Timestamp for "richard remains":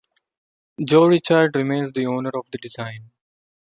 1.07-1.91